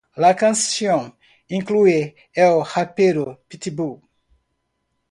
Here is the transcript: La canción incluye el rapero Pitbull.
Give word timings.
La 0.15 0.35
canción 0.35 1.15
incluye 1.47 2.15
el 2.33 2.63
rapero 2.73 3.39
Pitbull. 3.47 4.01